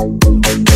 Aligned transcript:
you 0.00 0.67